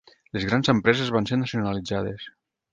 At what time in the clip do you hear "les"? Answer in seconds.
0.37-0.47